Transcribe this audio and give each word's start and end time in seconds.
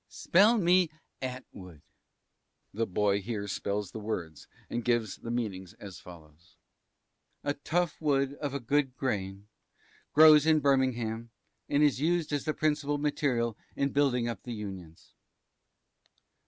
T. 0.01 0.15
Spell 0.15 0.57
me 0.57 0.89
Attwood. 1.21 1.83
(The 2.73 2.87
boy 2.87 3.21
here 3.21 3.47
spells 3.47 3.91
the 3.91 3.99
words, 3.99 4.47
and 4.67 4.83
gives 4.83 5.17
the 5.17 5.29
meanings 5.29 5.73
as 5.73 5.99
follows.) 5.99 6.55
A 7.43 7.53
tough 7.53 8.01
wood 8.01 8.33
of 8.37 8.55
a 8.55 8.59
good 8.59 8.95
grain, 8.97 9.47
grows 10.11 10.47
in 10.47 10.59
Birmingham, 10.59 11.29
and 11.69 11.83
is 11.83 12.01
used 12.01 12.33
as 12.33 12.45
the 12.45 12.53
principal 12.55 12.97
material 12.97 13.55
in 13.75 13.91
building 13.91 14.27
up 14.27 14.41
the 14.41 14.53
Unions. 14.55 15.13